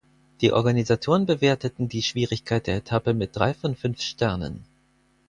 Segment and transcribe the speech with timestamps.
[0.41, 4.63] Die Organisatoren bewerteten die Schwierigkeit der Etappe mit drei von fünf Sternen.